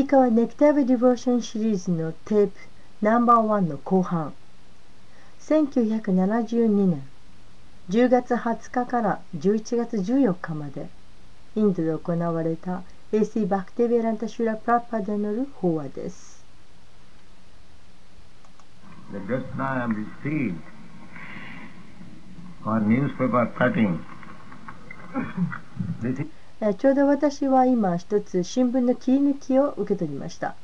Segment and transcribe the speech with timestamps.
[0.00, 2.54] 以下は Nectar of Devotion シリーズのテープ
[3.02, 4.32] ナンバーワンの後半
[5.40, 7.02] 1972年
[7.90, 10.88] 10月20日から11月14日まで
[11.54, 12.82] インドで行われた
[13.12, 16.42] AC バクティヴェーダンタ・スワミ・プラブパーダによる法話です
[19.12, 24.00] that just now I have received newspaper cutting.
[26.78, 30.54] ちょうど私は今、一つ新聞の切り抜きを受け取りました。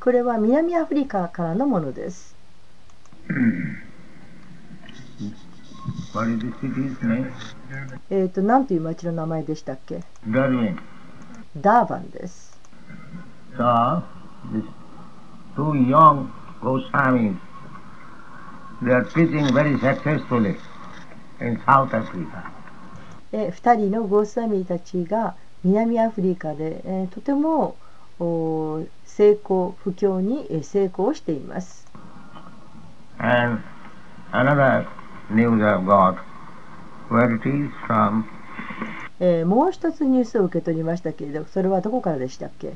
[0.00, 2.36] これは南アフリカからのものです。
[8.10, 10.02] えと何という町の名前でしたっけ？
[10.26, 10.78] ダーヴン。
[11.56, 12.60] ダーヴンです。
[23.32, 27.76] 2人のゴースワミーたちが南アフリカで、えーとても
[28.18, 31.86] お成功不況にえー成功しています
[33.18, 33.62] And
[34.32, 34.86] another
[35.30, 36.16] news I've got,
[37.10, 38.24] where it is from,
[39.20, 42.74] えーもう一つニュースを受け取りましたけれどそれはどこからでしたっけ、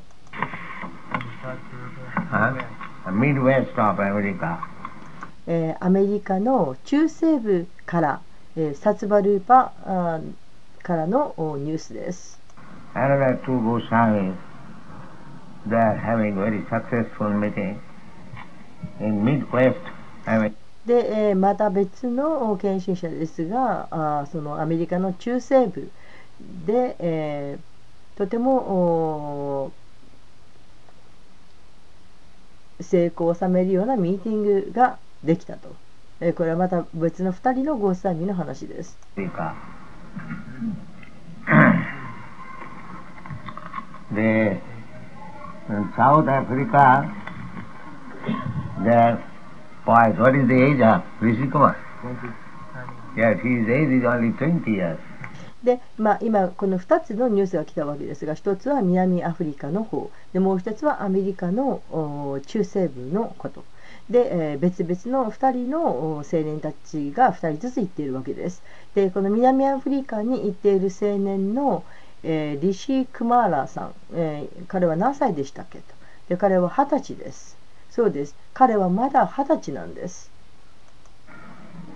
[2.31, 2.55] huh?
[3.07, 4.59] Midwest of America.
[5.47, 8.21] えーアメリカの中西部から、
[8.57, 12.39] えーサツバルーパあーからのおニュースです
[12.95, 14.35] Another two Goswamis,
[15.69, 17.77] they are having very successful meeting
[19.01, 19.77] in Midwest
[20.27, 20.55] America.
[20.87, 25.91] で、えーまた別のお研修者ですがあーそのアメリカの中西部
[26.67, 29.73] で、えーとてもお
[32.81, 35.75] 成功を収めるようなミーティングができたと、
[36.21, 38.99] え、これはまた別の2人のゴースミの話です。
[44.15, 44.61] で、
[45.97, 47.05] サウダフリカ、
[55.65, 61.81] で、まあ、今、この2つのニュースが来たわけですが、1つは南アフリカの方、でもう1つはアメリカの
[62.47, 63.65] 中西部のこと。
[64.11, 68.63] で、えー別々の2人の青年たちが2人ずつ行っているわけです。
[68.95, 71.85] でこの南アフリカに行っている青年の、
[72.23, 75.85] えーリシー・クマーラーさん、えー彼は何歳でしたっけと。
[76.29, 77.57] で彼は20歳です。
[77.91, 78.35] そうです。
[78.53, 80.31] 彼はまだ20歳なんです。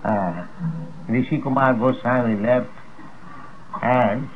[0.01, 0.47] Uh,
[1.09, 2.69] Rishi Kumar Goswami left
[3.81, 4.29] and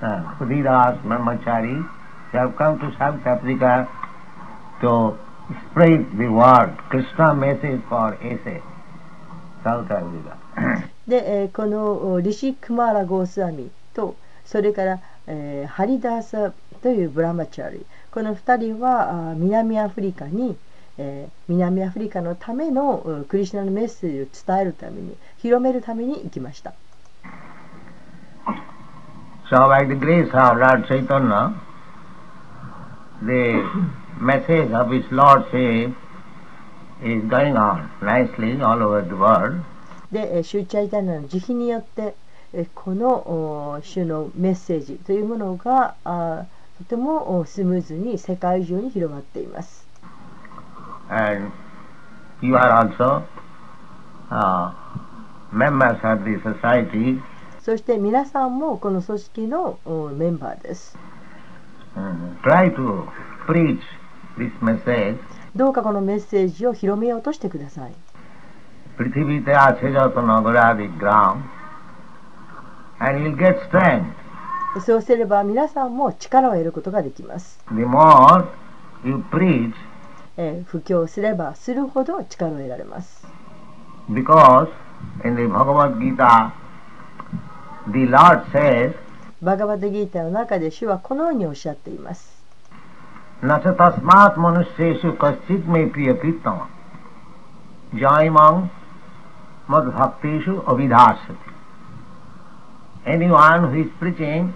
[0.00, 1.84] uh, Khudidas Brahmachari
[2.32, 3.88] they have come to South Africa
[4.80, 5.18] to
[5.70, 8.60] spread the word, Krishna message for essay,
[9.64, 10.36] South Africa.
[11.06, 16.52] で、えーこのおリシ・クマーラ・ゴースワミとそれから、えーハリダーサ
[16.82, 20.56] というブラマチャリこの2人はあー南アフリカに、
[20.98, 26.74] えー南アフリカのためのうんクリシュナのメッセージを伝えるために広めるために行きました。
[29.50, 31.52] So by the grace of Lord Chaitanya,
[33.26, 33.64] the
[34.20, 35.92] message of his Lordship
[37.02, 39.62] is going on nicely all over the world.
[40.12, 42.14] で、えーシューチャイタナの慈悲によって、
[42.52, 45.94] えーこのお主のメッセージというものが
[46.78, 49.86] とてもおスムーズに世界中に広がっています。
[51.08, 51.50] And
[52.42, 53.22] you are also
[54.30, 54.72] uh,
[55.52, 57.20] members of the society.
[57.60, 60.96] そして皆さんもこの組織のおメンバーです。
[61.96, 63.06] Mm, Try to
[63.46, 63.80] preach.
[65.56, 67.92] どうかこのメッセージを広めようとしてください。
[74.80, 77.58] そうすれば皆さんも力を得ることができます。
[80.66, 83.26] 布教すればするほど力を得られます。
[89.42, 92.39] バガバデギータの中で主はこのようにおっしゃっています。
[93.43, 96.59] न च तस्मात् मनुष्येषु कश्चित् मे प्रियकृतम
[97.99, 98.67] जयमं
[99.71, 101.53] मद्भक्तेषु अभिधास्यति
[103.07, 104.51] Anyone who is preaching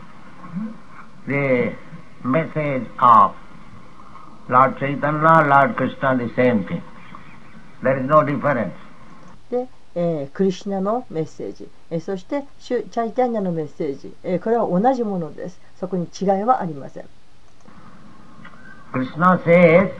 [1.27, 1.75] the
[2.23, 3.35] message of
[4.49, 6.81] Lord Chaitanya, Lord Krishna, the same thing.
[7.83, 8.73] There is no difference.
[9.51, 15.61] で、えークリシュナのメッセージ、えーそしてシュチャイタニャのメッセージ、えーこれは同じものです。
[15.79, 17.05] そこに違いはありません。
[18.94, 19.90] Krishna says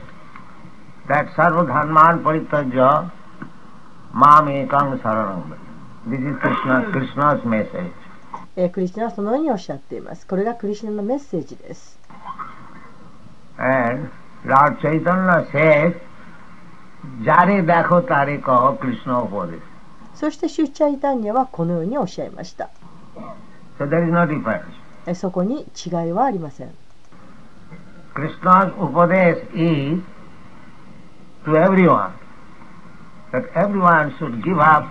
[1.09, 3.11] that sarva dharman paritajya
[4.15, 5.59] mam ekam saranam.
[6.07, 7.93] This is Krishna, Krishna's message.
[8.55, 10.25] えークリスナはそのようにおっしゃっています。
[10.29, 11.99] これがクリスナのメッセージです。
[13.59, 14.11] And
[14.45, 15.95] Lord Chaitanya says,
[17.25, 19.61] Jare dekho tare kaho Krishna upodesha.
[20.15, 22.71] そしてシュチャイタンニャはこのようにおっしゃいました。
[23.81, 24.63] So there is no difference.
[25.07, 26.71] えーそこに違いはありません。
[28.15, 30.01] Krishna's upadesh is
[31.45, 32.13] to everyone
[33.33, 34.89] that everyone should give up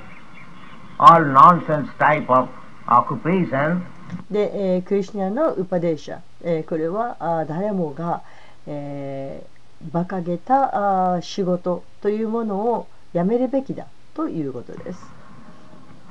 [1.00, 2.50] all nonsense type of
[2.88, 3.82] occupation
[4.30, 8.22] で、えー、クリシナのウパデーシャ、えー、これはあ誰もが、
[8.68, 15.00] えー、馬鹿げたあ仕事というものをやめるべきだということです。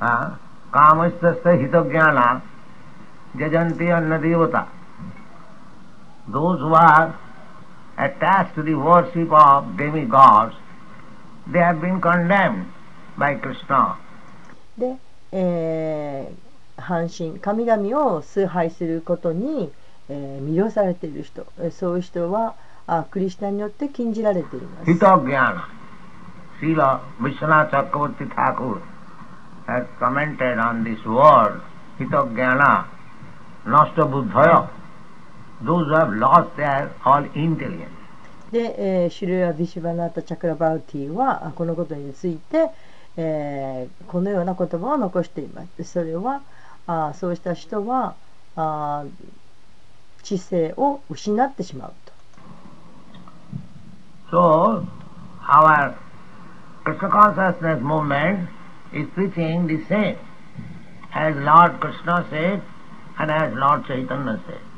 [0.00, 0.38] あ、
[0.72, 2.42] カムシタスタヒトギャナ、
[3.36, 4.81] ジャジャンティアンナディオタ。
[6.30, 7.14] Those who are
[7.96, 10.54] attached to the worship of demigods
[11.50, 12.66] they have been condemned
[13.18, 13.96] by Krishna
[14.78, 14.96] で、
[15.32, 19.70] えー半身神々を崇拝することに、
[20.08, 22.54] えー魅了されている人えーそういう人は
[22.86, 24.90] あクリスナによって禁じられています。
[24.90, 25.62] Hitognyana.
[26.60, 28.80] Srila Vishwanath Chakravarti Thakur
[29.66, 31.60] has commented on this word,
[31.98, 32.86] Hitognyana,
[33.66, 34.68] Nasta Buddhaya.
[35.64, 37.88] Those who have lost their all intelligence.
[38.50, 42.70] で、えーシュルラ・ビシュバナータ・チャクラバウティはあこのことについて、
[43.16, 45.84] えーこのような言葉を残しています。
[45.84, 46.42] それは
[46.86, 48.14] あそうした人は
[48.56, 49.04] あ
[50.22, 52.12] 知性を失ってしまうと。
[54.30, 54.86] So,
[55.46, 55.94] our
[56.84, 58.48] Krishna consciousness movement
[58.92, 60.16] is preaching the same
[61.12, 62.62] as Lord Krishna said
[63.18, 64.71] and as Lord Chaitanya said.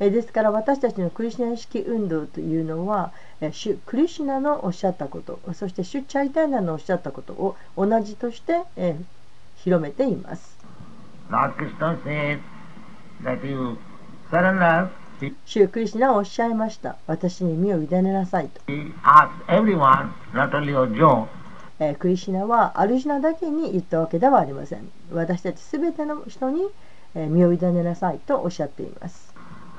[0.00, 9.04] えーですから私たちのクリシュナ意識運動というのは、えーシュクリシュナのおっしゃったことそしてシュチャイタイナのおっしゃったことを同じとして、えー
[9.64, 10.58] 広めています。
[15.46, 16.96] シュクリシュナはおっしゃいました。
[17.06, 18.60] 私に身を委ねなさいと。
[19.46, 20.10] everyone,
[21.98, 24.86] クリシュナはアルジュナだけに言ったわけではありません。
[25.10, 26.66] 私たちすべての人に、
[27.14, 29.23] えー身を委ねなさいとおっしゃっています。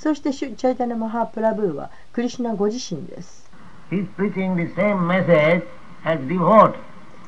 [0.00, 3.50] そしてシューチャイタネ・マハープラブーはクリシナご自身です。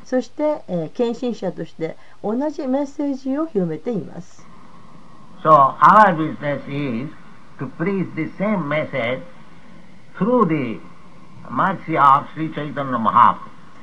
[0.07, 4.47] そして、えー、献身者として同じメッセージを広めています。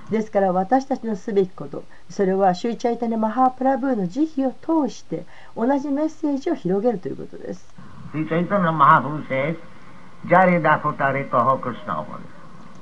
[0.09, 5.25] ですから私たちのすべきことそれはシューチャイタネ・マハープラブーの慈悲を通して
[5.55, 7.71] 同じメッセージを広げるということです。
[8.13, 9.55] Mahaprabhu says,
[10.27, 12.21] Jare dakho tare kaho Krishna upade.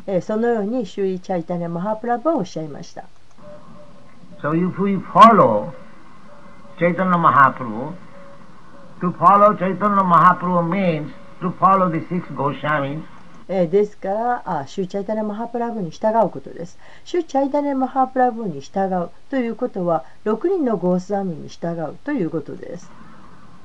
[0.08, 3.04] えーそのようにシューチャイタネ・マハープラブーはおっしゃいました。
[4.42, 5.74] So if we follow
[6.80, 7.94] Chaitanya Mahaprabhu,
[9.02, 11.12] to follow Chaitanya Mahaprabhu means
[11.42, 13.04] to follow the six Goswamis,
[13.50, 16.78] えーですからあ、シューチャイタネ・マハープラブーに従うことです。
[17.06, 22.92] シューチャイタネ・マハープラブーに従うということは、6人のゴースワミに従うということです。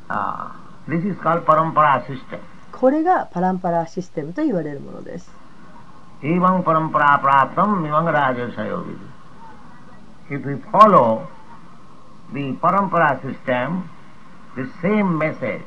[0.08, 0.50] uh,
[0.87, 2.39] this is called Parampara system.
[2.71, 5.31] これがパランパラシステムと言われるものです。
[6.21, 8.99] Evam parampara praptam imam rajasayo vidi.
[10.29, 11.27] If we follow
[12.33, 13.89] the parampara system,
[14.55, 15.63] the same message,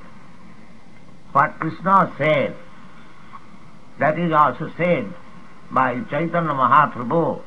[1.32, 2.54] what Krishna said,
[3.98, 5.12] that is also said
[5.70, 7.42] by Chaitanya Mahaprabhu,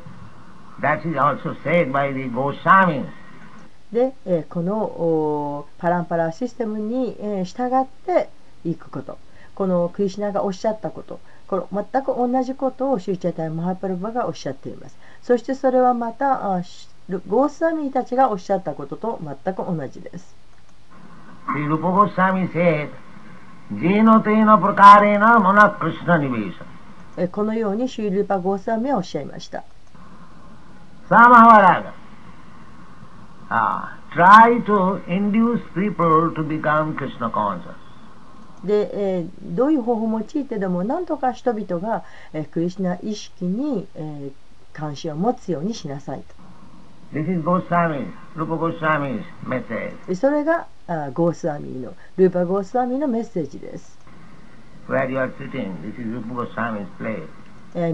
[0.81, 3.10] that is also said by the Goswamis.
[3.92, 8.28] で、えーこのおパランパラシステムに、えー従って
[8.64, 9.18] いくこと。
[9.54, 11.21] このクリシュナがおっしゃったこと。
[11.49, 14.97] この全く同じことをシューチャイタイマハプラバがおっしゃっています。
[15.23, 16.62] そしてそれはまた
[17.26, 20.37] ゴースワミーたちがおっしゃったことと全く同じです。
[21.49, 22.90] Rupa Goswami said,
[27.33, 29.64] このようにシュールパゴースワミはおっしゃいました。
[31.09, 31.98] Samavaraga.
[33.49, 37.75] try to induce people to become Krishna conscious.
[38.64, 42.02] で、え、どういう方法を用いてでも何とか人々が、
[42.33, 44.33] えー、クリスナ意識に、えー、
[44.73, 46.35] 関心を持つようにしなさいと。
[47.12, 50.14] This is Goswami's, Rupa Goswami's message.
[50.14, 53.99] それがあーゴースワミのルーパ・ゴースワミのメッセージです。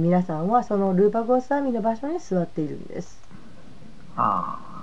[0.00, 3.20] 皆さんはそのルーパ・ゴースワミの場所に座っているんです。
[4.16, 4.73] あ。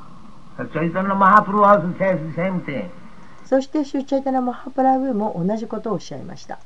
[3.46, 6.60] そして、シューチャイタナ・マハプラブも同じことをおっしゃいました。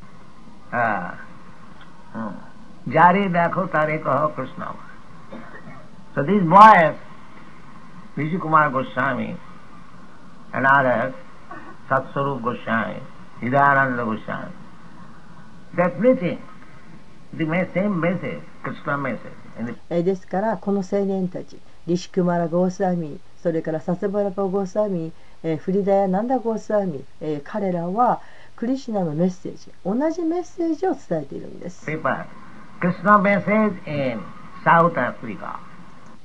[20.03, 25.11] ですから、この青年たち、リシュクマラ・ゴスワミ、それからサセバラパ・ゴースワミー、
[25.43, 28.19] えーフリダヤ・ナンダ・ゴースワミー、えー彼らは
[28.55, 31.85] クリシュナのメッセージ同じメッセージを伝えているんです.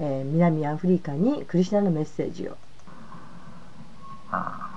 [0.00, 2.56] えー南アフリカにクリシュナのメッセージを
[4.32, 4.70] Ah.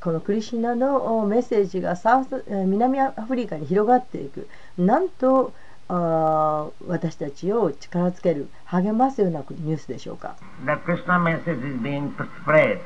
[0.00, 5.52] このクリシュナのおメッセージがサウスえー南アフリカに広がっていくなんと
[5.94, 12.78] あー私たちを力つける励ますようなニュースでしょうか The Krishna message is being spread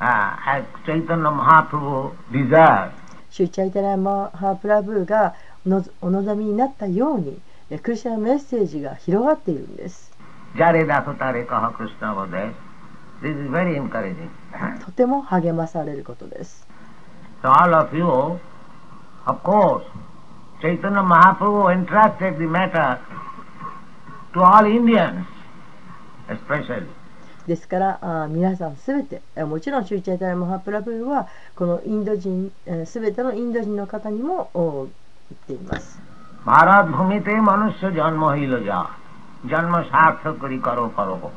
[0.00, 2.90] uh, as Chaitanya Mahaprabhu desired.
[3.30, 5.34] シュチャイタラマハプラブーが
[5.66, 10.12] おのお望みになったようにえクリスチャンのメッセージが広がっているんです.
[14.84, 16.66] とても励まされることです
[17.42, 18.04] So all of you,
[19.26, 19.82] of course,
[20.60, 22.98] Chaitanya Mahaprabhu entrusted the matter
[24.32, 25.26] to all Indians,
[26.28, 26.86] especially.
[27.46, 32.50] ですからあ皆さんすべてもちろんシューチャイタラ・マハプラブルはこのインド人
[32.86, 34.48] すべてのインド人の方にも
[35.48, 36.00] 言っています。
[36.46, 38.88] マハラブミテマヌシャジャンマヒラジャ
[39.46, 41.30] ジャンマシャーククリカロパロホ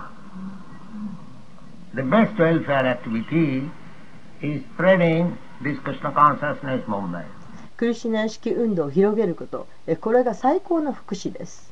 [1.93, 3.69] The best welfare activity
[4.41, 7.25] is spreading this Krishna consciousness movement.
[7.77, 11.71] クリシュナ意識運動を広げることえこれが最高の福祉です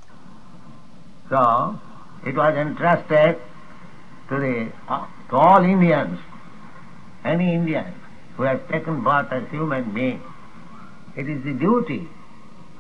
[1.29, 1.79] So,
[2.23, 3.37] it was entrusted
[4.29, 6.19] to, the, uh, to all Indians,
[7.23, 7.85] any Indian
[8.37, 10.21] who has taken birth as human being.
[11.15, 12.07] It is the duty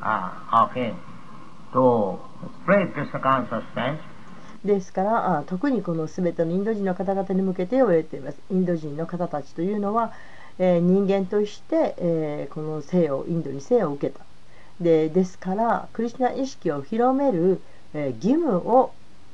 [0.03, 0.95] uh, of him
[1.73, 2.19] to
[2.61, 3.99] spread Krishna consciousness
[4.63, 10.11] ですからあ特にこの全てのインド人の方々に向けて言われていますインド人の方たちというのは、
[10.57, 14.23] えー、人間として、えー、この生をインドに生を受けた
[14.79, 17.61] で,ですからクリスチャン意識を広める、
[17.93, 18.93] えー、義務を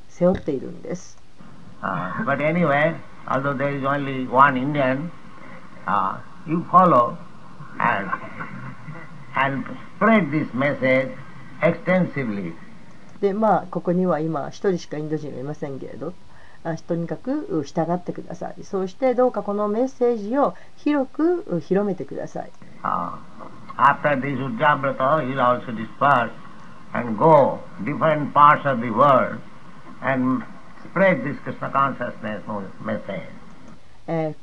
[0.09, 1.17] 背負っているんです。
[13.21, 16.13] でまあここには今一人しかインド人はいませんけれど。
[16.87, 18.63] とにかく従ってください。
[18.63, 22.51] そしてどうかこのメッセージを広く広めてください。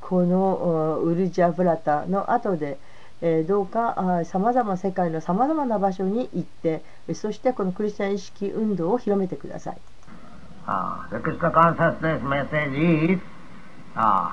[0.01, 2.79] このウルジャブラタの後で
[3.47, 6.83] どうかさまざま世界のさまざまな場所に行って
[7.15, 9.79] そしてこのクリスチャン意識運動を広めてください。
[10.69, 13.19] Uh, the Krishna consciousness message is
[13.97, 14.31] uh,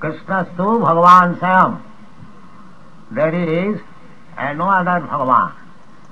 [0.00, 1.82] Krishna Stu Bhagavan Sam.
[3.12, 3.80] That is,
[4.36, 5.52] and no other Bhagavan.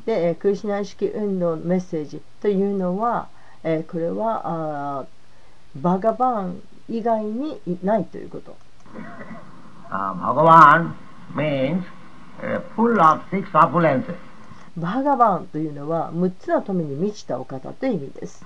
[0.07, 3.29] で、えークリスチャン意識運動のメッセージというのは、
[3.65, 8.57] えーこれはあーバガバン以外にいないということ
[9.91, 10.95] Uh, Bhagavan
[11.35, 11.85] means
[12.43, 14.15] uh, full of six opulences.
[14.79, 18.45] バガバンというのは6つの富に満ちたお方という意味です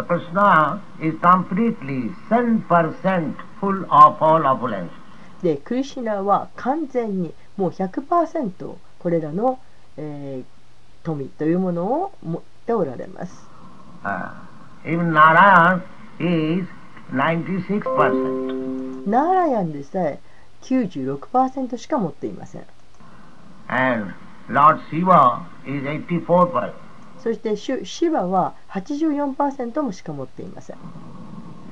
[0.00, 4.90] So Krishna is completely 1000% full of all opulences.
[5.42, 9.58] でクリシュナは完全にもう100%これらの、
[9.96, 10.60] えー
[11.02, 13.48] 富というものを持っておられます
[14.02, 14.30] Uh,
[14.84, 15.82] even Narayan
[16.18, 16.66] is
[17.12, 19.08] 96%.
[19.08, 20.20] ナーラヤンでさえ
[20.62, 22.64] 96%しか持っていません
[23.68, 24.12] And
[24.48, 26.72] Lord Shiva is 84%.
[27.22, 30.76] そしてシュシバは84%もしか持っていません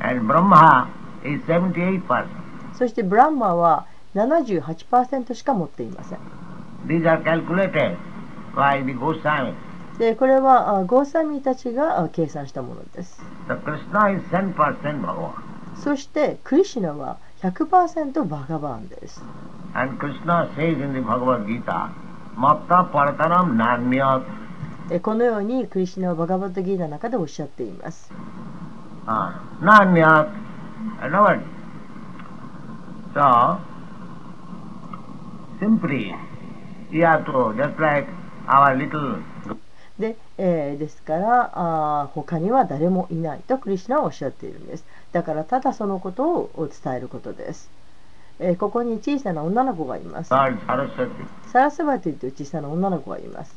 [0.00, 0.86] And Brahma
[1.24, 2.26] is 78%.
[2.74, 6.18] そしてブランマは78%しか持っていません.
[9.98, 14.54] でこれはあゴーサミーたちがあ計算したものです So Krishna is 10%
[15.02, 15.32] Bhagavan.
[15.76, 19.20] そしてクリシュナは100%バガバンです
[19.74, 21.90] And Krishna says in the Bhagavad Gita,
[22.36, 24.22] Matta Parataram Nanyat.
[24.90, 28.10] えこのようにクリシュナはバガバットギーナの中でおっしゃっています。
[29.06, 30.28] Uh, Nanyat,
[31.00, 31.40] and nobody.
[33.14, 33.58] So,
[35.60, 36.14] simply,
[36.90, 38.06] you have to, just like
[38.46, 39.22] our little
[39.98, 44.84] で,、えーですからあー他には誰もいないとクリシュナはおっしゃっているんです。
[45.12, 47.68] だからただそのことを伝えることです、
[48.38, 50.46] えーここに小さな女の子がいます.サ
[51.60, 53.56] ラスバティという小さな女の子がいます、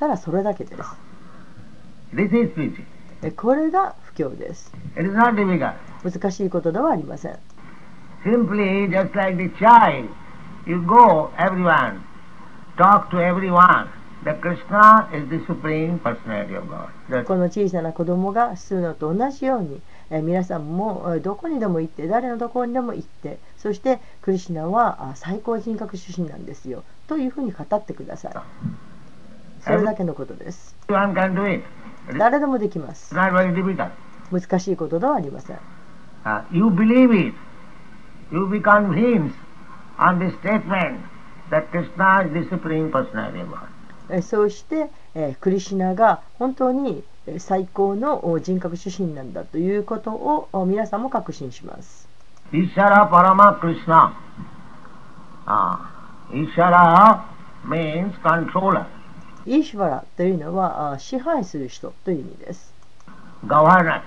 [0.00, 0.82] ただそれだけです。
[3.36, 4.72] これが不況です。
[6.02, 7.38] 難しいことではありません。
[15.12, 26.84] Is the supreme personality この小さな子供がするのと同じように、え、皆さんもどこにでも行って、誰のところにでも行って、そしてクリシナは最高人格出身なんですよ。
[27.06, 28.89] というふうに語ってください。
[29.60, 30.76] それだけのことです。
[32.18, 33.14] 誰でもできます。
[33.14, 35.58] 難しいことではありません。
[36.24, 37.34] Uh, you believe it.
[38.30, 39.34] You be convinced
[39.98, 41.00] on the statement
[41.50, 43.68] that Krishna is the Supreme Personality of God.
[44.12, 52.08] えそうして、えークリシュナが本当にえー最高のお人格出身なんだということをお皆さんも確信します。
[52.52, 54.12] Ishara Parama Krishna.
[55.46, 55.76] Uh,
[56.32, 57.22] Ishara
[57.66, 58.86] means controller,
[59.46, 62.72] イーシュバラというのはあ支配する人という意味です。
[63.46, 64.02] governor.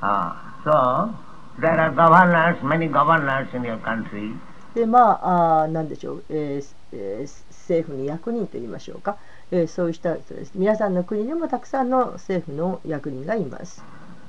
[0.00, 0.32] Uh,
[0.64, 1.14] so,
[1.60, 4.34] there are governors, many governors in your country.
[4.74, 9.16] で、まあ、あーなんでしょう、えーえー政府の役人と言いましょうか、
[9.50, 10.52] えーそういう人です。
[10.54, 13.82] 皆さんの国にもたくさんの政府の役人がいます。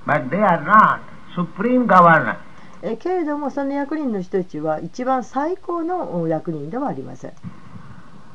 [0.06, 1.00] But they are not
[1.36, 2.36] supreme governor.
[2.82, 7.34] えーけれども、その役人の人たちは一番最高のお役人ではありません。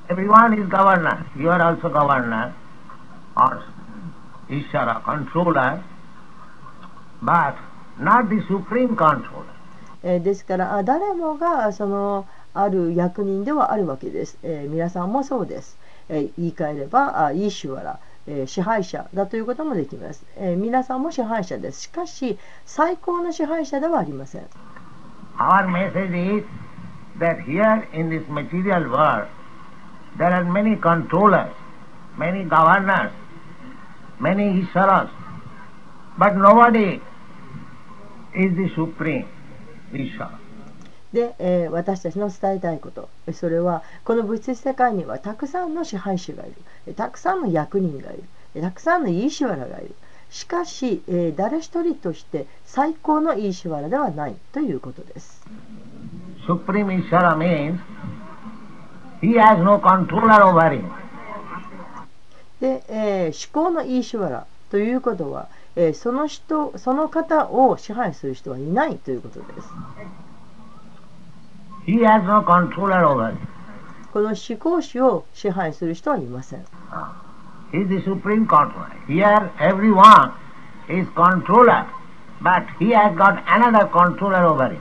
[0.09, 1.27] Everyone is governor.
[1.37, 2.55] You are also governor
[3.37, 3.62] or
[4.49, 5.83] Ishara, controller,
[7.23, 7.57] but
[7.99, 9.53] not the supreme controller.
[10.05, 15.77] えーですからあ誰もがそのある役人ではあるわけです、えー皆さんもそうです、
[16.09, 24.47] えー言い換えればあイーシュワラ、えー支配者だということもできます、えー皆さんも支配者ですしかし最高の支配者ではありません
[25.38, 26.45] Our message is
[27.19, 29.27] that here in this material world
[30.18, 31.52] there are many controllers,
[32.16, 33.12] many governors,
[34.20, 35.11] many Isharas,
[36.18, 37.00] but nobody
[38.35, 39.26] is the supreme
[39.92, 40.38] Ishara.
[41.12, 43.09] で、えー私たちの伝えたいこと。
[43.26, 46.55] えそれはこの物質世界にはたくさんの支配者がいる。
[46.87, 48.24] えたくさんの役人がいる。
[48.55, 49.94] えたくさんのイーシュワラがいる。
[50.31, 55.42] しかし、えー誰一人として最高のイーシュワラではないということです。
[56.46, 57.79] Supreme Ishara means
[59.20, 60.90] he has no controller over him.
[62.61, 69.68] で、えー思考のイーシュワラということは、えーその人その方を支配する人はいないということです
[71.87, 73.37] He has no controller over him.
[74.12, 76.64] この思考主を支配する人はいません
[77.72, 78.90] He is the supreme controller.
[79.07, 80.33] Here everyone
[80.88, 81.85] is controller,
[82.42, 84.79] but he has got another controller over him.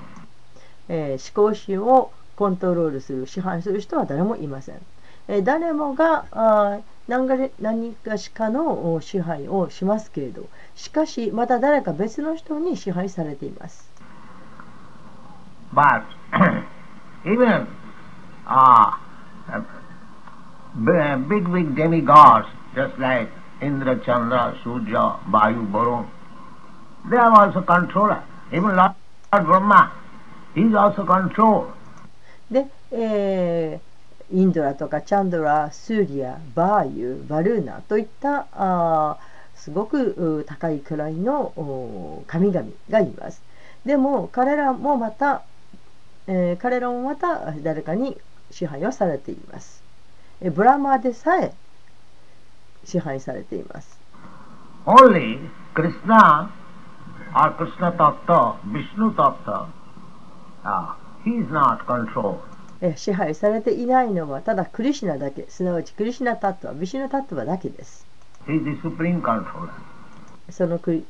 [0.88, 4.82] えー思考主をコントロールする支配する人は誰もいません、
[5.28, 13.90] えー誰もがあ何か何かしかの支配をしますけれどしかしまた誰か別の人に支配されています
[15.74, 16.04] But
[17.26, 17.68] even
[18.48, 18.92] uh,
[20.76, 23.30] b- big, big demigods, just like
[23.62, 26.08] Indra, Chandra, Surya, Vayu, Varun,
[27.10, 28.24] they are also controller.
[28.54, 28.94] Even Lord
[29.32, 29.92] Brahma,
[30.54, 31.72] he is also controlled.
[32.98, 33.96] えー
[34.32, 39.18] インドラとかチャンドラ、スーリア、バーユ、バルーナといったあ
[39.54, 43.44] すごく高い位の神々がいます。
[43.86, 45.44] でも彼らもまた、
[46.26, 48.18] えー彼らもまた誰かに
[48.50, 49.84] 支配をされています。
[50.42, 51.54] えブラマーでさえ
[52.84, 54.00] 支配されています。
[54.86, 55.40] Only
[55.76, 56.50] Krishna
[57.36, 59.68] or Krishna Tattva, Vishnu Tattva,
[60.64, 62.55] uh, he is not controlled.
[62.96, 65.46] 支配されていないのはただクリシナだけ。
[65.50, 68.06] すなわちクリシナタットはビシナタットはだけです。
[70.50, 71.06] そのクリ,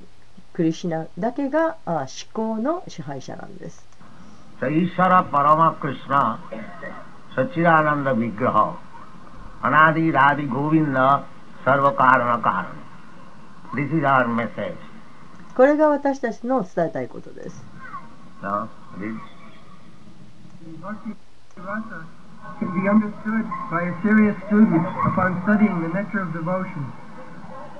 [0.53, 3.85] クリシナだけが思考の支配者なんです。
[4.59, 6.39] サイラパラマクリシナ
[7.35, 8.79] サチランダビグハ
[9.61, 11.25] アナディラディゴビンダ
[11.65, 12.85] サルバカーナカーナ
[13.73, 14.75] This is our message.
[15.55, 17.61] これが私たちの伝えたいことです。
[21.55, 22.05] Rasa
[22.59, 26.91] can be understood by a serious student upon studying the nectar of devotion.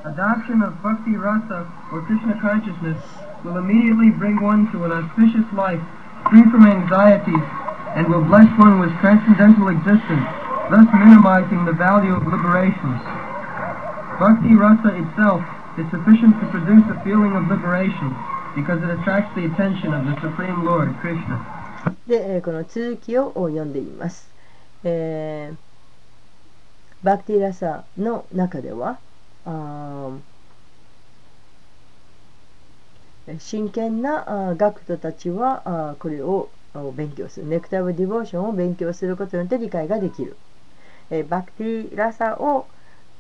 [0.06, 2.96] Adoption of bhakti rasa or Krishna consciousness
[3.44, 5.84] will immediately bring one to an auspicious life,
[6.32, 7.44] free from anxieties,
[8.00, 10.24] and will bless one with transcendental existence,
[10.72, 13.04] thus minimizing the value of liberations.
[14.24, 15.44] Bhakti rasa itself
[15.76, 18.16] is sufficient to produce a feeling of liberation
[18.56, 21.65] because it attracts the attention of the Supreme Lord, Krishna.
[22.08, 24.30] で、えこの続きを読んでみます、
[24.84, 25.66] えー
[27.06, 28.98] バクティラサの中では
[29.46, 30.10] あ
[33.38, 36.50] 真剣な学徒たちはこれを
[36.96, 37.48] 勉強する。
[37.48, 40.36] ネクター・ブ・ディボーションを勉強することによって理解ができる、
[41.12, 42.66] えバクティラサを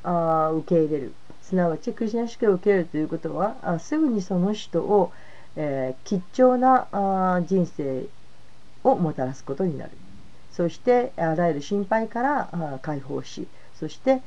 [0.04, 1.14] 受け入れる。
[1.44, 5.12] すなわちクリシナ式を受け入れるということはすぐにその人を、
[5.56, 8.06] えー、吉祥なあ人生
[8.86, 9.92] をもたらすことになる。
[10.54, 13.46] そしてあらゆる心配から解放し
[13.80, 14.22] そして、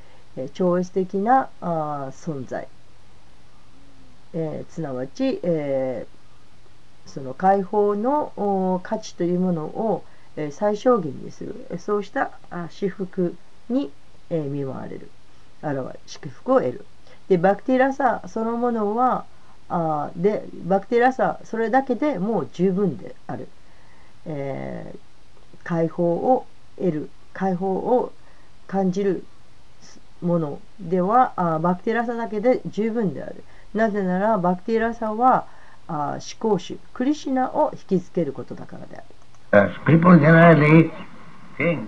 [0.53, 2.69] 超越的な存在、
[4.35, 6.19] えーすなわち、えー
[7.09, 10.05] その解放の価値というものを、
[10.51, 11.55] 最小限にする。
[11.79, 13.35] そうしたあ至福
[13.71, 13.91] に、
[14.31, 15.09] 見舞われる。
[15.63, 16.85] 現れ祝福を得る。
[17.29, 19.25] でバクティラサそのものは
[19.69, 23.49] あでバクティラサそれだけでもう十分である、
[24.27, 24.99] えー
[25.65, 26.47] 解放を
[26.79, 28.13] 得る解放を
[28.67, 29.25] 感じる
[30.23, 35.47] ものではあーバクティラサだけで十分であるなぜならバクティラサは
[35.87, 39.03] あー思考主クリシナを引きつけることだからで
[39.51, 40.91] ある people generally
[41.59, 41.87] think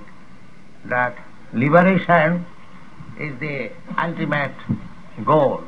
[0.88, 1.14] that
[1.54, 2.44] liberation
[3.18, 4.50] is the ultimate
[5.24, 5.60] goal.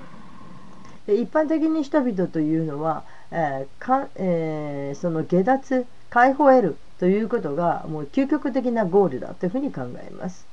[1.06, 10.46] で一般的に人々というのは、えーかえーその下脱解放を得るということがもう究極的なゴールだというふうに考えます、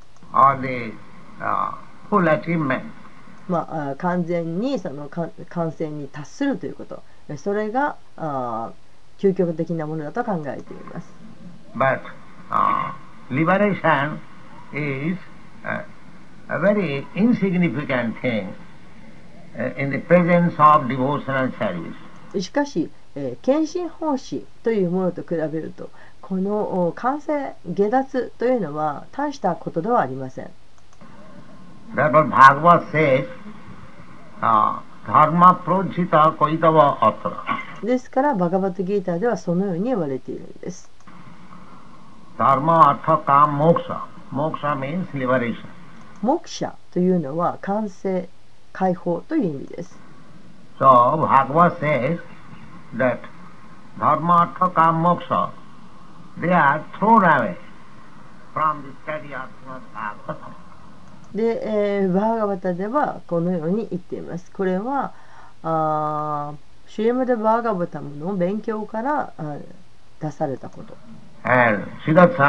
[0.61, 0.93] the
[1.41, 2.81] uh.
[3.49, 7.03] まあ、完全にそのか完成に達するということ
[7.37, 11.07] それがあー究極的なものだと考えています
[11.75, 11.99] But
[12.49, 12.93] uh,
[13.29, 14.19] liberation
[14.73, 15.17] is
[15.65, 15.83] uh,
[16.47, 18.53] a very insignificant thing
[19.57, 22.41] uh, in the presence of devotional service.
[22.41, 25.89] しかし、えー、検診方針というものと比べると
[26.21, 30.51] この感染下脱というのは大したことではありません。
[37.83, 40.89] ですからバガバトギーターではそのように言われているんです。
[46.21, 48.29] モクシャというのは完成
[48.71, 49.97] 解放という意味です。
[52.97, 53.19] that
[61.35, 64.51] で、えー、バーガバタではこのように言っています。
[64.51, 65.13] これは、
[66.87, 69.33] シュエムでバーガバタの勉強から
[70.19, 70.97] 出されたこと。
[72.05, 72.41] シダツ、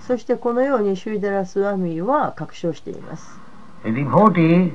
[0.00, 3.45] そしてこのように、シュイラスワミは確証しています。
[3.85, 4.73] The devotee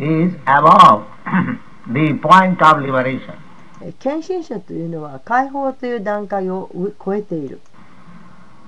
[0.00, 1.04] is above
[1.92, 3.34] the point of liberation.
[3.80, 7.60] えー献身者というのは解放という段階をう超えている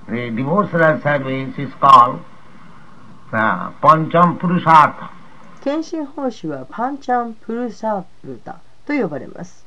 [0.07, 2.19] The devotional service is called
[3.31, 5.09] uh, Pancham Purusartha.
[5.63, 9.65] 献身奉仕はパンチャンプルサールタと呼ばれます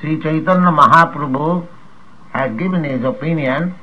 [0.00, 1.66] Sri Chaitanya Mahaprabhu
[2.32, 3.74] has given his opinion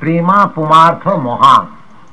[0.00, 1.68] Prima Pumartha Mohan.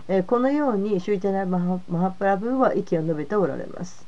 [0.09, 4.05] え、このようにシューチャナマハ,マハプラブーは意見を述べておられます。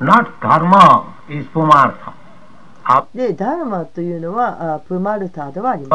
[0.00, 5.90] Dharma is Pumartha.Dharma というのはあプマルタではあります。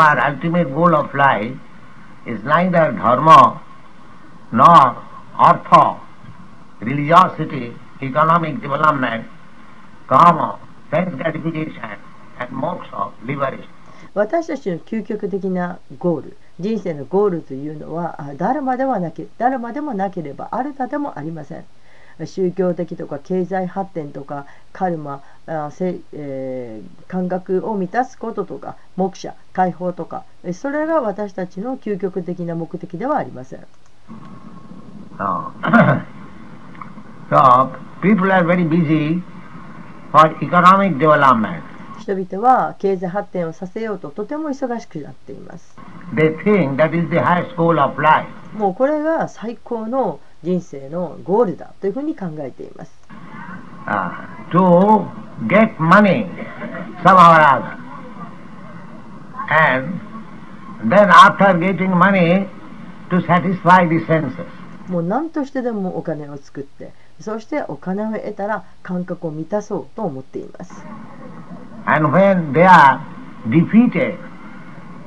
[14.14, 21.66] 私たちの究極的なゴール、人生のゴールというのはあダルマではなけダルマでもなければアルタでもありません
[22.26, 33.66] 宗教的とか経済発展とかカルマあせ、えー感覚を満たすこととか目者解放とかそれが私たちの究極的な目的ではありません
[35.20, 35.54] Oh.
[37.30, 37.70] so,
[38.02, 39.22] people are very busy
[40.12, 41.73] for economic development.
[42.04, 45.78] 人々は経済発展をさせようととても忙しくなっています。
[48.54, 52.92] もうこれが最高の人生のゴールだというふうに考えています。
[64.90, 70.84] もう何としてでもお金を作って、そしてお金を得たら感覚を満たそうと思っています。
[71.86, 73.02] And when they are
[73.50, 74.18] defeated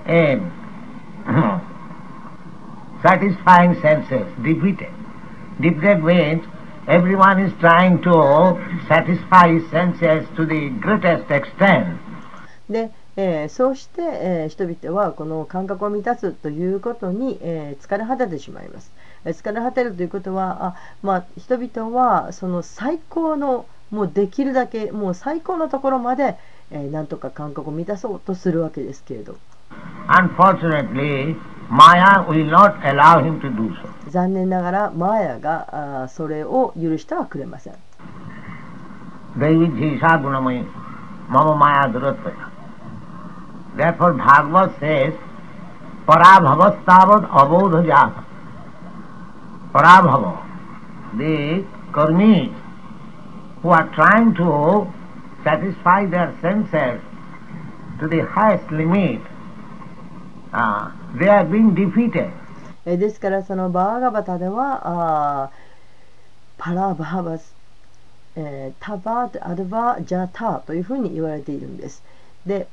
[0.06, 0.52] in
[3.02, 4.92] satisfying senses, defeated.
[5.60, 6.44] Defeated means
[6.86, 8.58] everyone is trying to
[8.88, 11.98] satisfy his senses to the greatest extent.
[12.68, 18.92] で、えーそうして、えー人々はこの感覚を満たすということに、えー疲れ果ててしまいます。
[19.24, 26.36] えー疲れ果てるということはあ、まあ、人々はその最高のもうできるだけもう最高のところまで、
[26.70, 29.36] えーなんとか感覚を満たそうとするわけですけれど
[30.08, 31.34] Unfortunately,
[31.68, 34.10] Maya will not allow him to do so.
[34.10, 37.74] 残念ながらマーヤがあーそれを許してはくれません。
[43.76, 45.12] Therefore Bhagavad says,
[46.06, 48.24] Parabhavastavad abodha jata.
[49.74, 50.42] Parabhava.
[51.18, 52.54] The karmis
[53.62, 54.86] who are trying to
[55.46, 57.00] satisfy their senses
[58.00, 59.20] to the highest limit,
[60.52, 62.30] uh, they are being defeated.
[62.84, 65.50] えですからそのバーガバタではあ
[66.58, 67.54] パラバーバス、
[68.36, 72.02] えータバーアドバージャターというふうに言われているんです。
[72.44, 72.66] で、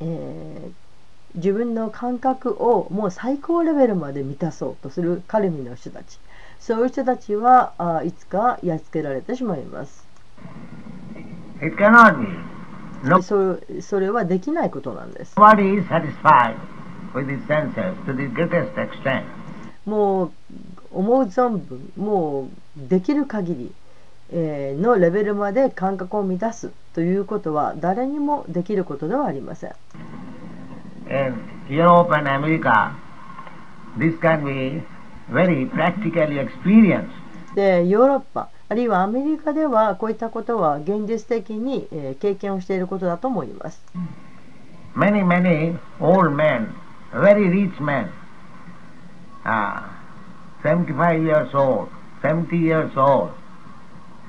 [0.00, 0.70] えー
[1.34, 6.18] 自分の感覚をもう最高レベルまで満たそうとするカルミの人たち
[6.58, 10.06] そういう人たちはあいつかやっつけられてしまいます。
[13.22, 15.34] そ,それはできないことなんです。
[19.86, 20.32] もう
[20.92, 23.72] 思う存分、もうできる限り
[24.32, 29.72] のレベルまで感覚を満たすということは誰にもできることではありません。
[37.54, 43.80] でヨーロッパ、あるいはアメリカではこういったことは現実的に、えー経験をしていることだと思います。
[44.96, 46.68] Many, many old men,
[47.12, 48.08] very rich men,
[49.44, 49.82] uh,
[50.62, 51.88] 75 years old,
[52.22, 53.30] 70 years old,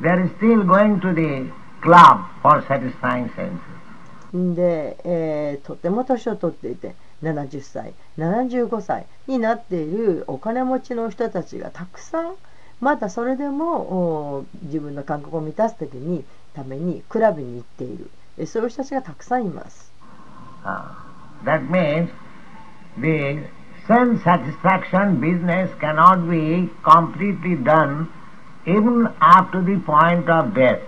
[0.02, 4.56] they are still going to the club for satisfying senses.
[4.56, 12.36] で、えーとても年を取っていて70歳75歳になっているお金持ちの人たちがたくさん
[12.80, 13.80] まだそれでも
[14.38, 19.92] お自分の感覚を満たす時にためにクラブに行っているえそういう人たちがたくさんいます。
[20.63, 20.92] Uh,
[21.46, 22.10] that means
[23.00, 23.48] the
[23.88, 28.08] sense satisfaction business cannot be completely done
[28.66, 30.80] even up to the point of death.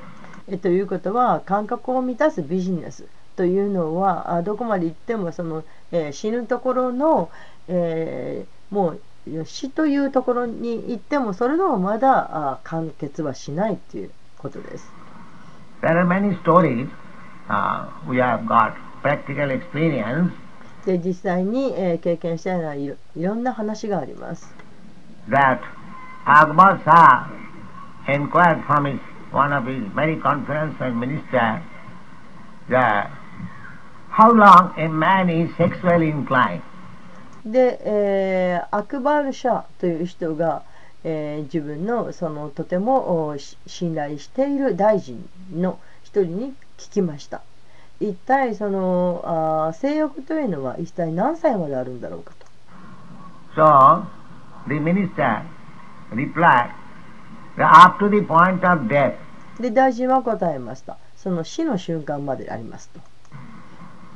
[0.48, 7.30] えということは感覚を満たすビジネスというのはあどこまで行ってもその、えー死ぬところの、
[7.68, 9.02] えーもう
[9.46, 14.92] 死というところに行ってもそれでもまだあ完結はしないということです。
[15.82, 16.90] There are many stories.
[17.50, 20.32] Uh, we have got practical experience
[20.86, 24.54] で実際に、えー経験したようないろいろんな話があります。
[25.30, 25.62] that
[26.26, 27.30] Akbar Shah
[28.08, 29.00] inquired from his,
[29.32, 31.64] one of his very confidential minister
[32.70, 33.12] that
[34.10, 36.62] how long a man is sexually inclined.
[37.46, 40.64] で、えーアクバール・シャーという人が、
[41.04, 47.42] えー自分のそのとてもおし信頼している大臣の一人に聞きました。
[48.00, 52.46] 一体そのあー性欲というのは一体何歳まであるんだろうかと。
[53.56, 54.04] So
[54.68, 55.42] the minister
[56.12, 56.70] replied
[57.58, 59.16] that up to the point of death.
[59.60, 60.98] で大臣は答えました。
[61.18, 63.00] その死の瞬間までありますと。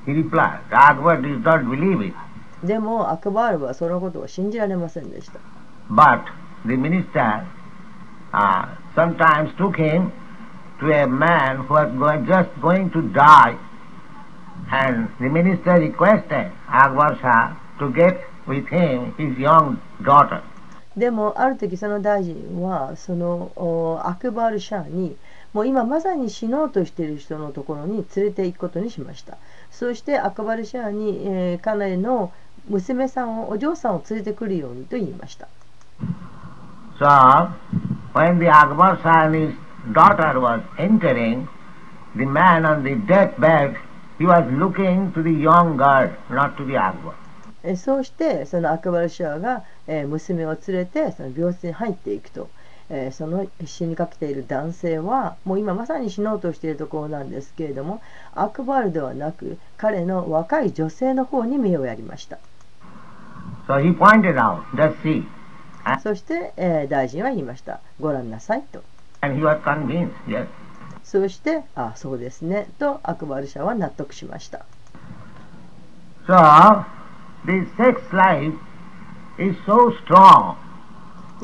[0.06, 2.16] He replied, Akbar did not believe it.
[2.63, 5.39] でもアクバールはそのことを信じられませんでした。
[5.89, 6.21] But
[6.65, 7.45] the minister
[8.32, 10.12] uh, sometimes took him
[10.80, 13.58] to a man who was going, just going to die,
[14.71, 20.41] and the minister requested Akbar Shah to get with him his young daughter.
[20.95, 25.17] でもある時その大臣はそのおアクバール・シャーに
[25.52, 29.38] もう今まさに死のうとしている人のところに連れて行くことにしました
[29.71, 32.32] そしてアクバル・シャーに、えー彼の
[32.69, 35.47] 娘さんをお嬢さんを連れてくるようにと言いました。
[36.99, 37.49] So,
[38.13, 39.54] when the Akbar his
[39.93, 41.47] daughter was entering,
[42.15, 43.76] the man on the deathbed,
[44.17, 47.13] he was looking to the young girl, not to the Akbar.
[47.65, 52.49] えそうしてそのアクバルシャーが、えー娘を連れてその病室に入っていくと、
[52.89, 58.02] えーその死にかけている男性はもう今まさに死のうとしているところなんですけれども
[58.36, 62.38] アクバルではなく彼の若い女性の方に目をやりました
[63.67, 65.23] So he pointed out, just see.
[66.02, 68.82] そして、えー大臣は言いましたご覧なさいと
[69.21, 70.47] And he was convinced, yes.
[71.04, 74.65] そうしてあそうですねとアクバルシャーは納得しました
[76.26, 76.86] So,
[77.45, 78.54] the sex life
[79.38, 80.56] is so strong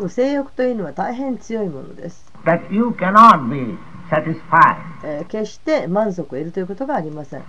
[0.08, 3.78] 性欲というのは大変強いものです、that you cannot be
[4.10, 4.78] satisfied.
[5.04, 7.44] えー決して満足を得るということがありません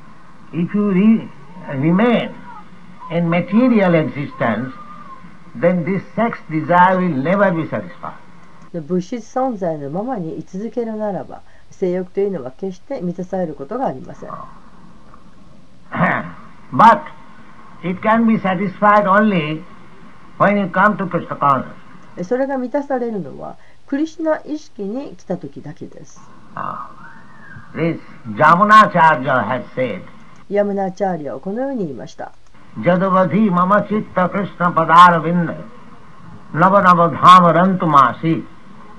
[0.52, 1.28] If you re-
[1.78, 2.32] remain
[3.10, 4.72] in material existence,
[5.54, 8.14] then this sex desire will never be satisfied.
[8.72, 11.42] で物質存在のままに居続けるならば
[11.72, 14.30] 性欲というのは決して満たされることがありません
[16.72, 17.02] but
[17.82, 19.64] it can be satisfied only
[20.38, 21.74] when you come to Krishna consciousness.
[22.16, 23.56] でそれが満たされるのは
[23.88, 26.20] クリシュナ意識に来た時だけです
[26.54, 26.88] Ah.
[27.74, 27.98] This
[28.36, 30.02] Jamunacharya has said,
[30.48, 32.32] ヤムナチャーリアはこのように言いました
[32.78, 35.56] Jadavadhi mama chitta Krishna padaravinda
[36.54, 38.44] nava nava dhama rantumasi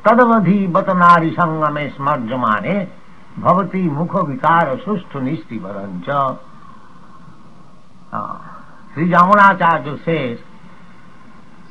[0.03, 2.89] tadavadhi batanari sangame smarjamane
[3.39, 6.37] bhavati mukha vikara sustu nisti varancha.
[8.11, 8.57] Ah.
[8.93, 10.37] Sri Jamunacharya says,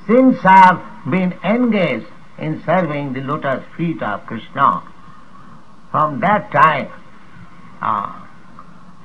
[0.06, 2.06] since I have been engaged
[2.38, 4.82] in serving the lotus feet of Krishna,
[5.90, 6.88] from that time
[7.82, 8.26] ah,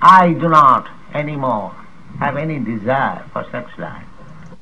[0.02, 1.76] I do not anymore
[2.20, 4.06] have any desire for sex life.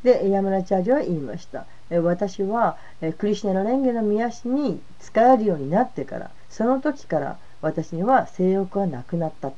[0.03, 9.55] でヤムナチャーリアは言いましたえ私はえクリシュナの蓮華の御足に使えるようになってからその時から私には性欲はなくなったと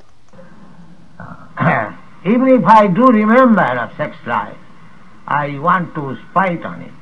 [2.24, 4.56] Even if I do remember of sex life,
[5.26, 6.92] I want to spite on it.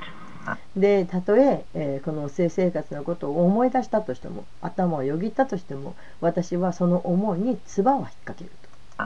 [0.76, 8.50] でたとええーこの性生活のことを思い出したとしても頭をよぎったとしても私はその思いに唾を引っ掛ける
[8.98, 9.02] と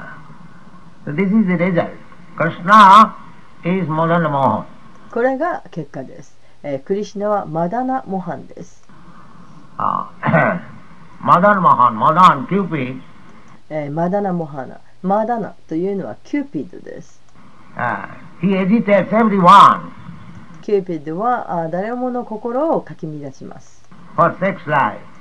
[1.08, 1.96] This is the legend
[5.10, 6.36] これが結果です。
[6.62, 8.86] え、クリシナはマダナ・モハンです。
[11.24, 13.00] マダナ・モハン、マダナ、キューピッ
[13.86, 13.90] ド。
[13.90, 17.22] マダナ・モハナ、マダナというのはキューピッドです。
[20.60, 23.82] キューピッドはあ誰もの心をかき乱します。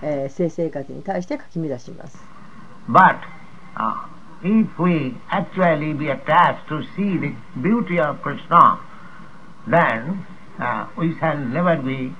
[0.02, 2.22] え、性生活に対してかき乱します。
[4.44, 8.80] If we actually be attracted to see the beauty of Krishna,
[9.68, 10.26] then
[10.60, 12.14] uh, we shall never be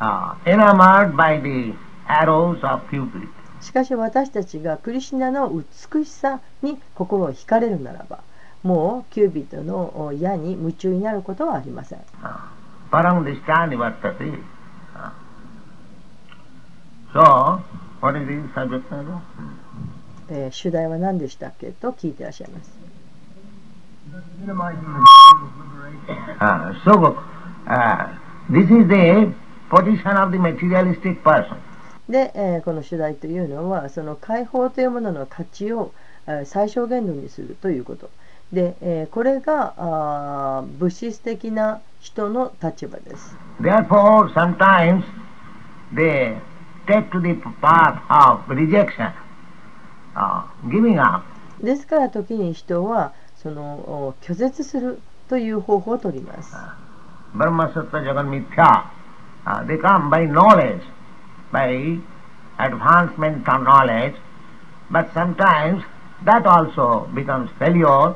[0.00, 1.74] uh, enamored by the
[2.08, 3.28] arrows of Cupid.
[3.60, 8.20] しかし私たちがクリシュナの美しさに心を惹かれるならば
[8.62, 12.38] もうキューピッドのお矢に夢中になることはありません Uh,
[12.90, 14.42] Paraṁ dṛṣṭvā nivartate.
[14.96, 15.10] Uh,
[17.12, 17.62] so,
[18.00, 19.20] what is the subject matter?
[20.30, 22.70] え、主題は何でしたっけと聞いていらっしゃいます。
[32.08, 35.92] で、え、この主題というのは、その解放というものの価値を
[36.44, 38.10] 最小限度にするということ。
[38.52, 43.36] で、え、これがあ物質的な人の立場です。
[43.60, 45.04] Therefore, sometimes.
[51.62, 56.54] ですから時に人はそのお拒絶するという方法を取ります
[57.34, 58.90] Brahma Sattva Jagan Mithya.
[59.46, 60.82] Uh, they come by knowledge,
[61.52, 61.96] by
[62.58, 64.14] advancement of knowledge,
[64.90, 65.82] but sometimes
[66.24, 68.14] that also becomes failure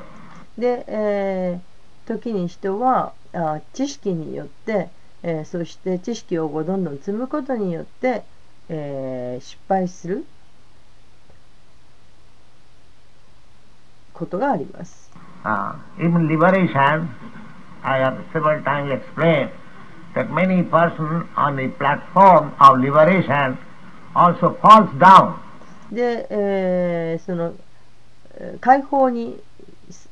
[0.59, 1.74] で、えー
[2.07, 4.88] 時に人はあ知識によって、
[5.22, 8.24] えーそして知識をどんどん積むことによって、
[8.68, 10.24] えー失敗する
[14.15, 15.12] ことがあります。
[25.93, 27.53] で、えー、その
[28.61, 29.39] 解放に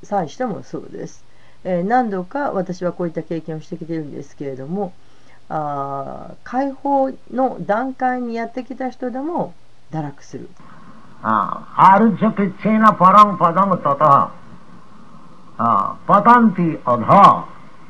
[0.03, 1.25] 際してもそうです、
[1.65, 1.85] えー。
[1.85, 4.93] 何度か私はこういった経験をしてきているんですけれども
[5.49, 9.55] あ、解放の段階にやってきた人でも
[9.91, 10.49] 堕落する。
[11.23, 14.31] Uh, Arujya kichena parang padang tata
[15.59, 17.47] uh, patanti adha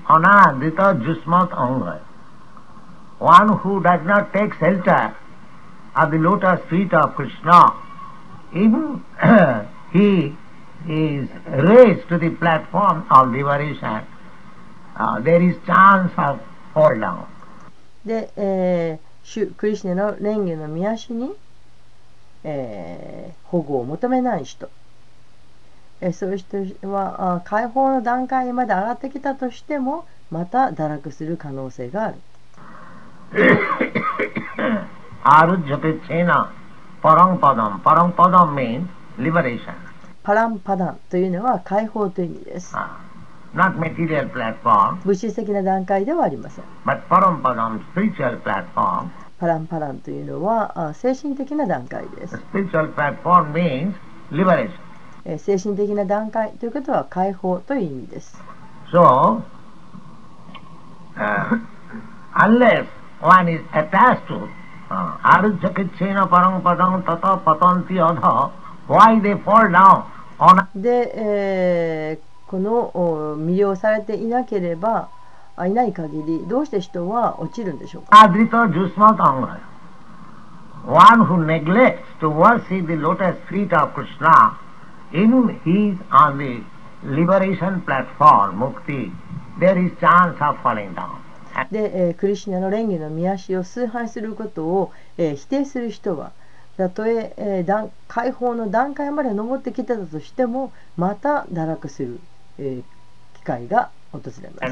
[0.07, 2.01] anadita jusmat anga.
[3.23, 5.15] one who does not take shelter
[5.95, 7.73] of the lotus feet of Krishna,
[8.55, 9.05] even
[9.93, 10.35] he
[10.89, 14.03] is raised to the platform of liberation,
[14.97, 16.41] uh, there is chance of
[16.75, 17.27] fall down.
[18.05, 21.31] で、えー主クリシュナの蓮華の御足に、
[22.45, 24.69] えー、保護を求めない人、
[26.01, 32.15] えー、そうして人あ解放の段階まで上がってきたとしてもまた堕落する可能性がある。
[35.25, 36.53] アルジャピチェナ
[40.25, 42.75] パランパダンというのは解放という意味です。
[43.55, 46.65] Not material platform, 物質的な段階ではありません。
[46.87, 47.03] But
[49.43, 52.39] パランパランというのはあ精神的な段階です。
[55.37, 58.41] 精神的な段階ということは解放という意味です。
[58.93, 59.43] So,
[61.17, 61.59] uh,
[62.37, 62.87] unless
[63.21, 64.47] one is attached to
[64.89, 68.53] uh, Arujyakechena parang padam tata patanti adha,
[68.87, 70.05] why they fall down
[70.39, 75.22] on で、えーこのお魅了されていなければあ
[75.59, 79.59] いない限りどうして人は落ちるんでしょうか Adrita Jusmatanga.
[80.85, 84.59] One who neglects to worship the lotus feet of Krishna,
[85.13, 86.65] in he is on the
[87.05, 89.13] liberation platform, mukti,
[89.61, 91.21] there is chance of falling down.
[91.71, 96.33] で、えークリシュナの蓮華の御足を崇拝することを、えー否定する人は
[96.77, 102.19] たとええー段解放の段階まで登ってきてたとしてもまた堕落する、
[102.59, 102.83] えー
[103.39, 104.65] 機会が訪れます。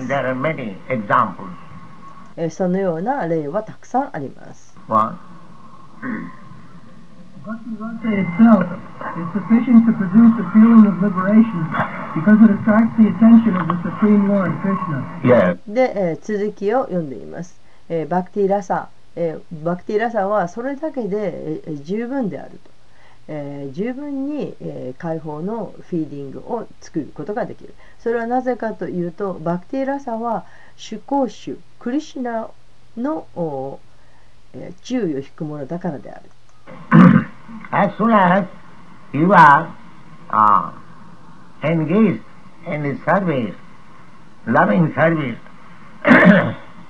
[2.37, 4.77] えそのような例はたくさんあります。
[15.67, 17.59] で、え、続きを読んでいます。
[17.89, 22.61] えー、バクティラサ、えー、バクティラサはそれだけで、え、十分である。
[23.29, 27.75] え、十分に、え、解放のフィーリングを作ることができる。
[28.03, 30.45] それはなぜかというと、バクティラサは
[30.77, 32.49] 至高主、クリシュナ
[32.97, 33.79] の、
[34.83, 36.31] 注意を引くものだからである。
[37.73, 38.45] as soon as
[39.13, 39.77] you are
[40.31, 40.73] uh,
[41.63, 42.23] engaged
[42.67, 43.55] in the service,
[44.47, 45.39] loving service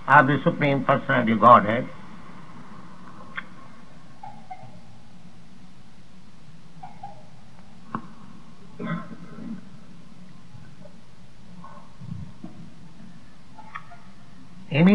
[0.08, 1.86] of the Supreme Personality Godhead,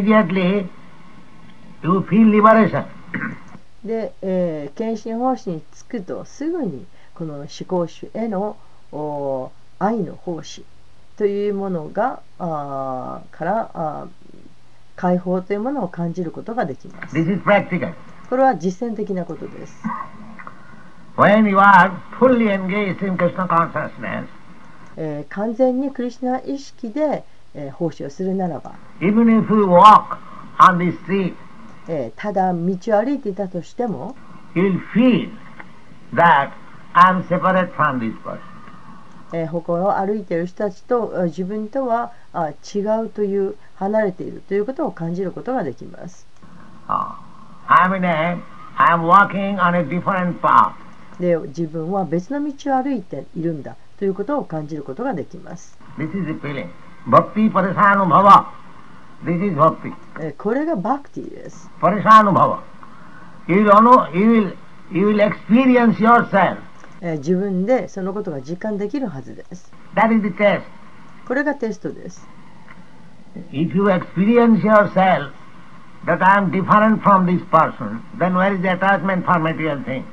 [0.06, 0.68] immediately
[1.84, 2.86] you feel liberation.
[3.84, 8.58] で、えー献身奉仕につくとすぐにこの思考主への
[8.91, 10.66] お愛の奉仕
[11.18, 14.10] というものがあーからあー
[14.95, 17.16] 解放というものを感じることができます。
[17.16, 17.93] This is practical.
[18.30, 19.84] これは実践的なことです。
[21.18, 24.26] When you are fully engaged in Krishna consciousness,
[24.97, 27.24] えー完全にクリシュナ意識で、
[27.56, 30.18] えー奉仕をするならば、even if you walk
[30.60, 31.34] on the street,
[31.88, 34.16] えーただ道を歩いていたとしても、
[34.56, 35.30] will feel
[36.14, 36.51] that
[36.93, 38.39] I am separate from this person.
[39.34, 46.28] えー他を歩いている人たちとえー自分とはあ違うという離れているということを感じることができます。
[46.88, 47.14] Uh,
[47.68, 48.38] I am in a,
[48.78, 50.74] I am walking on a different path.
[51.20, 55.78] で自分は別の道を歩いているんだということを感じることができます。
[55.97, 56.30] This is
[57.10, 57.49] the feeling.
[57.49, 58.47] Bhakti parishanubhava.
[59.24, 59.93] This is bhakti.
[60.20, 61.70] えーこれがバクティです。
[61.82, 62.60] Parishanubhava.
[63.47, 64.56] You will know, you will,
[64.91, 66.58] you will experience yourself.
[67.01, 69.72] えー自分でそのことが実感できるはずです。
[69.95, 70.62] That is the test.
[71.28, 72.28] これがテストです。
[73.51, 75.32] If you experience yourself
[76.06, 80.03] that I am different from this person, then where is the attachment for material things?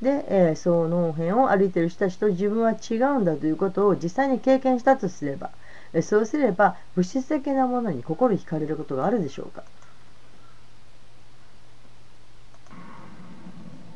[0.00, 5.61] で、えーその辺を歩いている人たちと自分は違うんだということを実際に経験したとすれば、えー
[6.00, 9.62] そうすれば物質的なものに心惹かれることがあるでしょうか。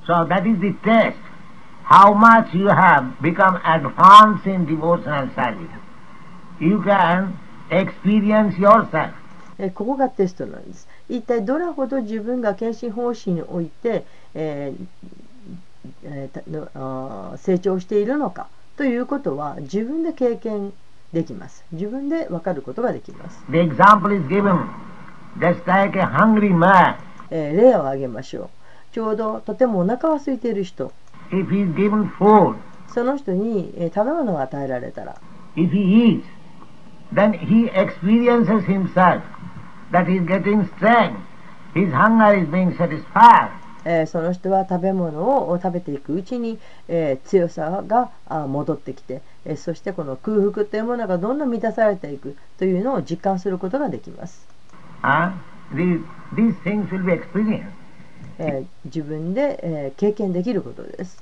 [0.07, 1.17] So that is the test.
[1.85, 5.71] How much you have become advanced in devotional service.
[6.61, 7.33] You can
[7.71, 9.13] experience yourself.
[9.59, 10.87] えーここがテストなんです。
[11.09, 14.87] 一体どれほど自分が献身方針において、えー
[16.05, 20.73] えー成長しているのかということは自分で経験
[21.17, 21.65] できます。
[21.73, 23.43] 自分で分かることができます。
[23.51, 24.69] The example is given
[25.39, 26.97] just like a hungry man.
[27.31, 28.49] えー例を挙げましょう。
[28.93, 30.93] ちょうどとてもお腹が空いている人、
[31.31, 32.57] If he is given food,
[32.89, 35.17] その人に、えー食べ物が与えられたら、
[35.57, 36.25] if he eats,
[37.15, 39.23] then he experiences himself
[39.93, 41.17] that he is getting strength
[41.75, 43.49] his hunger is being satisfied.
[43.87, 46.59] えーその人は食べ物を食べていくうちに、
[46.89, 54.47] えー強さがあ戻ってきて、えそしてこの空腹というものがどんどん満たされていくというのを実感することができます。
[58.39, 61.21] え、自分で、え、経験できることです。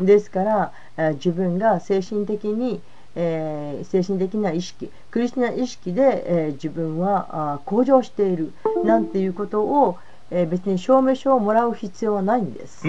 [0.00, 2.80] ですから、え、自分が精神的に、
[3.16, 8.52] えー、精神的な意識クリスティナ意識で、えー、自分はあ向上している
[8.84, 9.98] なんていうことを、
[10.30, 12.86] えー、別に証明書をもらう必要はないんです。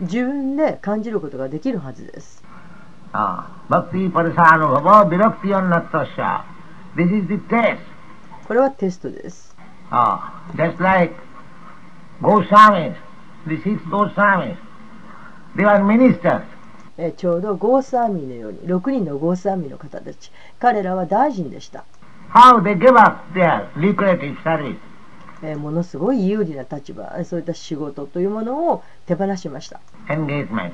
[0.00, 2.42] 自分で感じることができるはずです。
[8.48, 9.54] これはテストです
[12.22, 12.96] ゴーサーミン、
[13.46, 14.46] リシーズゴーサー。
[14.46, 14.56] ミン、
[15.56, 16.42] ディワンミニスター。
[16.98, 21.84] え、ちょうどゴースアミのように6人のゴースアミの方たち彼らは大臣でした。
[22.34, 24.76] How they give up their lucrative study.、
[25.42, 29.80] えー、ものすごい有利な立場そういった仕事というものを手放しました。
[30.08, 30.72] Engagement.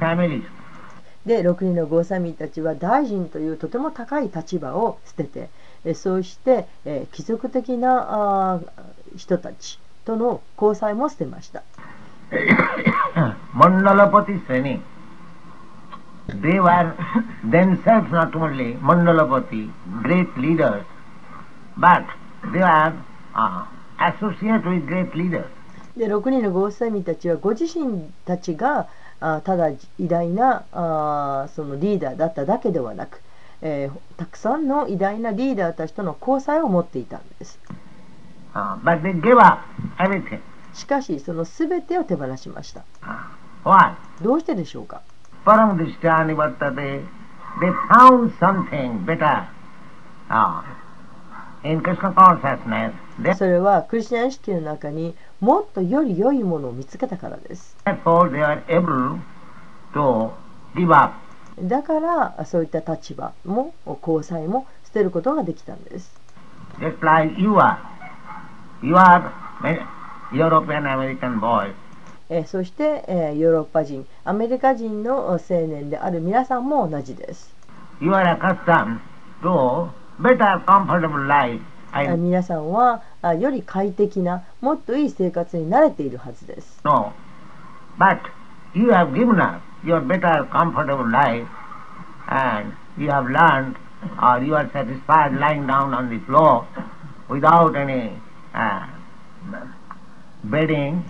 [0.00, 0.42] Families,
[1.26, 5.50] で6人のゴーサミーたちは大臣というとても高い立場を捨てて
[5.84, 8.60] えそうして、えー貴族的な
[9.16, 11.62] 人たちとの交際も捨てました
[13.54, 14.80] Mandalapati Seni.
[16.28, 16.94] They were
[17.44, 19.68] themselves not only Mandalapati,
[20.02, 20.84] great leaders,
[21.76, 22.04] but
[22.52, 22.94] they were
[23.34, 23.66] uh,
[23.98, 25.46] associated with great leaders.
[25.96, 28.86] で6人のゴーサミーたちはご自身たちが
[29.20, 33.20] あただ偉大なあそのリーダーだっただけではなく、
[33.62, 37.58] え、たくさんの偉大なリーダーたちとの交際を持っていたんです。
[40.72, 42.84] しかし、そのすべてを手放しました。
[44.22, 45.02] どうしてでしょうか？
[45.44, 47.00] パラムディシタニバッタで、
[47.60, 49.44] で、found something better
[51.64, 52.92] in Krishna consciousness.
[53.36, 57.76] それは、クリスチャン意識の中に、もっとより良いものを見つけたからです。
[61.58, 63.74] だから、そういった立場も、
[64.06, 66.14] 交際も捨てることができたんです。
[72.46, 77.54] そして、ヨーロッパ人、アメリカ人の青年である皆さんも同じです。
[81.92, 87.12] あ I 皆さんはあより快適なもっといい生活に慣れているはずです know.
[87.98, 88.18] But
[88.74, 91.46] you have given up your better, comfortable life
[92.28, 93.74] and you have learned
[94.22, 96.64] or you are satisfied lying down on the floor
[97.28, 98.12] without any
[98.54, 98.86] uh,
[100.44, 101.02] bedding.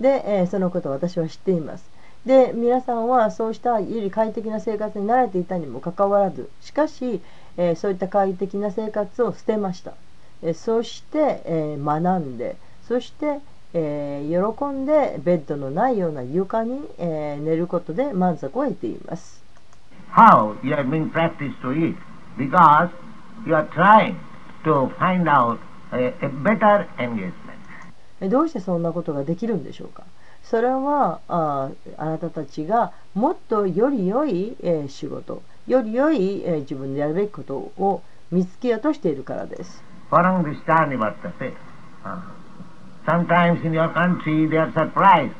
[0.00, 1.88] で、えーそのことを私は知っています
[2.26, 7.22] で皆さんはそうしたより快適な生活に慣れていたにもかかわらずしかし、
[7.56, 9.94] えーそういった快適な生活を捨てました、
[10.42, 12.56] えーそして、えー学んで
[12.86, 13.40] そして、
[13.74, 19.42] えー喜んでベッドのないような床に、えー寝ることで満足を得ています
[20.12, 21.96] How you are being practiced to eat?
[22.38, 22.90] Because
[23.46, 24.14] you are trying
[24.64, 25.58] to find out
[25.92, 27.32] a, a better engagement.
[28.20, 30.04] えどうしてそんなことができるんでしょうか？
[30.42, 39.82] それはああなたたちがもっとより良い、えー仕事より良い、えー自分でやるべきことを見つけようとしているからです。
[40.10, 41.54] Parang drishtani vartate.
[42.04, 42.20] Uh,
[43.06, 45.32] Sometimes in your country they are surprised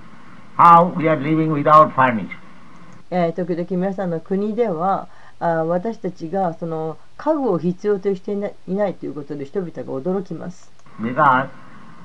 [0.57, 2.39] how we are living without furniture.
[3.11, 5.09] えー時々皆さんの国では
[5.39, 10.71] あ私たちがその家具を必要としていないいないということで人々が驚きます。
[11.01, 11.49] Because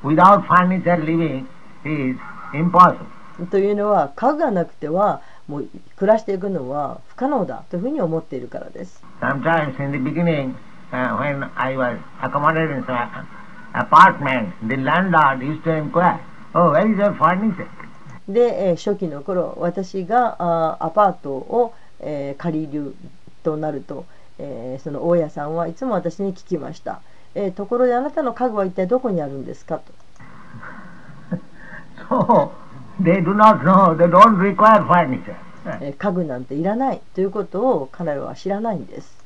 [0.03, 1.45] without furniture living
[1.85, 2.19] is
[2.53, 3.05] impossible.
[3.49, 9.03] というのは家具がなくてはもう暮らしていくのは不可能だというふうに思っているからです。
[9.21, 10.53] Sometimes in the beginning,
[10.91, 13.27] uh, when I was accommodated in some
[13.73, 16.19] apartment, the landlord used to inquire,
[16.55, 17.67] oh, where is your furniture?
[18.27, 22.95] で、えー初期の頃私があーアパートを、えー借りる
[23.43, 24.05] となると、
[24.39, 27.01] えーその大家さんはいつも私に聞きました、
[27.35, 29.91] えーところであなたの家具は一体どこにあるんですかと
[32.09, 32.51] So,
[33.01, 35.35] they do not know, they don't require furniture.
[35.81, 39.20] えー家具なんていらないということを彼らは知らないんです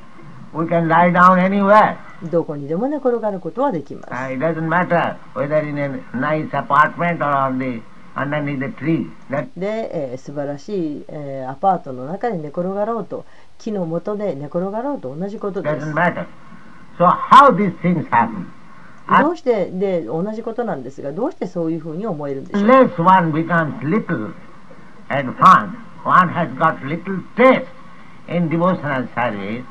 [0.55, 1.97] We can lie down anywhere.
[2.31, 4.09] どこにでも寝転がることはできます。
[9.59, 13.25] で、えー、素晴らしい、え、アパートの中で寝転がろうと、
[13.59, 15.93] 木のとで寝転がろうと同じことです。
[19.21, 22.67] どうしてで同じことなんですが、どうしてそういうふうに思えるんでしょう？
[25.35, 25.67] か。
[26.05, 27.65] One has got little taste
[28.29, 29.63] in devotional service.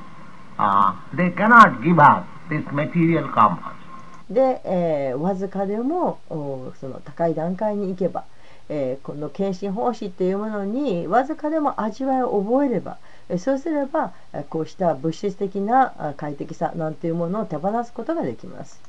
[4.31, 8.25] で、えー、わずかでもおその高い段階に行けば、
[8.69, 12.99] えー、この献身奉仕っていうものにわずかでも味わいを覚えれば、
[13.29, 14.13] え、そうすれば
[14.49, 18.81] こうした物質的な快適さなんていうものを手放すことができます。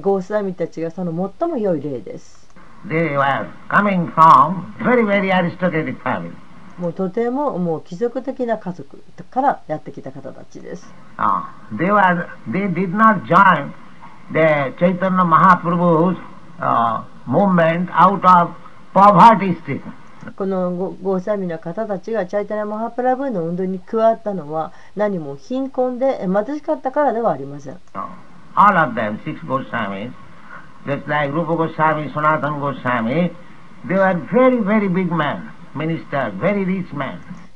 [0.00, 2.48] ゴースダミたちがその最も良い例です。
[2.86, 6.32] They were coming from very, very aristocratic family.
[6.78, 10.86] もうとてももう貴族的な家族からやってきた方たちです。
[20.36, 20.70] この
[21.02, 27.78] ゴーサミの方たちがチャイタナ・マハプラブーの運動に加わったのは何も貧困で貧しかったからではありません。
[28.54, 30.12] All of them, six Goswamis,
[30.84, 33.32] just like Rupa Goswami, Sanatana Goswami,
[33.86, 35.50] they were very, very big men.
[35.86, 36.86] Very rich.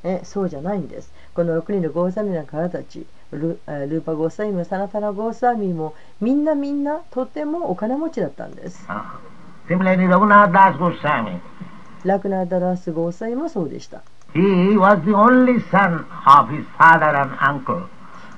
[0.04, 1.12] えそうじゃないんです。
[1.34, 8.84] この6人のゴーサミの方たちルーパ・ゴーサミもサナタナ・ゴーサミもみんなみんなとてもお金持ちだったんです。
[8.88, 9.02] Uh,
[9.68, 11.40] similarly, Raghunath Das Goswami,
[12.04, 14.02] ラクナーダラス・ゴーサミもそうでした。
[14.34, 17.86] he was the only son of his father and uncle.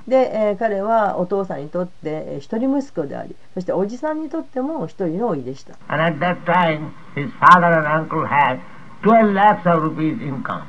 [0.07, 5.75] で、えー彼はお父さんにとってえー一人息子でありそしておじさんにとっても一人の老いでした。
[5.89, 8.59] And at that time, his father and uncle had
[9.05, 10.63] 12 lakhs of rupees income.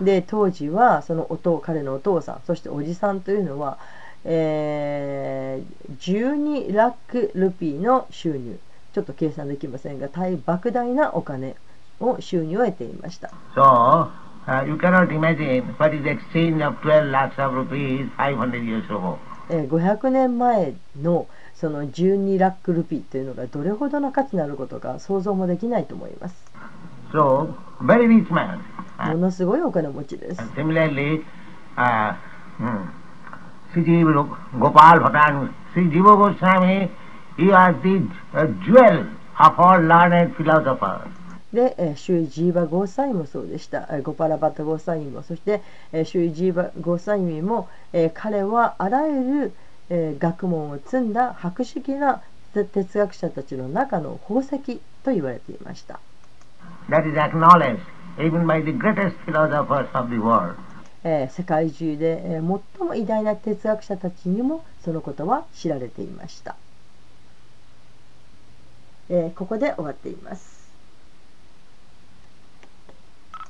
[0.00, 3.78] で当時はそのお父彼のお父さんそしておじさんというのは、
[4.24, 8.58] えー12ラックルピーの収入
[8.92, 11.56] ちょっと計算できませんが大莫大なお金
[11.98, 13.30] を収入を得ていました。
[13.56, 14.08] So,
[14.46, 18.86] uh, you cannot imagine what is the exchange of 12 lakhs of rupees 500 years
[18.86, 19.16] ago.
[19.50, 26.47] えー500年前のその12ラックルピーというのがどれほどの価値のあることか想像もできないと思います。
[27.12, 28.60] So, very rich man.
[28.98, 30.40] ものすごいお金持ちです。
[41.52, 43.88] で、シュイジーバ・ゴーサインもそうでした。
[44.02, 45.62] ゴパラバタ・ゴーサインも、そして
[46.04, 47.68] シュイジーバ・ゴーサインも、
[48.14, 49.52] 彼はあらゆ
[49.88, 52.20] る学問を積んだ博識な
[52.52, 56.00] 哲学者たちの中の宝石と言われていました。
[61.04, 66.56] 世界中で最も偉大な哲学者たちにもそのことは知られていました。
[69.36, 70.57] ここで終わっています。